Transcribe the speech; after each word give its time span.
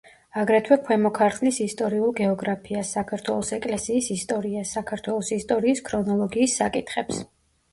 აგრეთვე 0.43 0.75
ქვემო 0.85 1.09
ქართლის 1.17 1.59
ისტორიულ 1.65 2.15
გეოგრაფიას, 2.19 2.95
საქართველოს 2.97 3.53
ეკლესიის 3.59 4.09
ისტორიას, 4.17 4.73
საქართველოს 4.79 5.31
ისტორიის 5.39 5.85
ქრონოლოგიის 5.91 6.59
საკითხებს. 6.65 7.23